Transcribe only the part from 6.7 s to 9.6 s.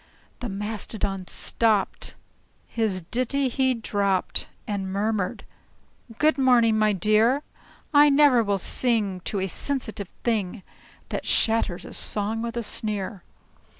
my dear! I never will sing to a